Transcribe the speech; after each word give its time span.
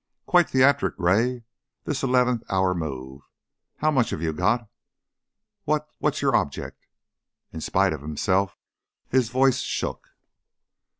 "Quite 0.25 0.49
theatric, 0.49 0.97
Gray, 0.97 1.43
this 1.83 2.01
eleventh 2.01 2.41
hour 2.49 2.73
move. 2.73 3.21
How 3.77 3.91
much 3.91 4.09
have 4.09 4.19
you 4.23 4.33
got? 4.33 4.67
What's 5.65 6.23
your 6.23 6.31
your 6.33 6.41
object?" 6.41 6.87
In 7.53 7.61
spite 7.61 7.93
of 7.93 8.01
himself 8.01 8.57
his 9.09 9.29
voice 9.29 9.59
shook. 9.59 10.07